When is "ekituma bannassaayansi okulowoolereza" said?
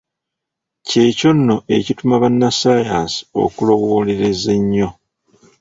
1.77-4.49